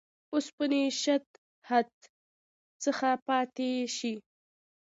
[0.33, 1.31] اوسني شدت
[1.69, 1.99] حدت
[2.83, 4.13] څخه پاتې شي.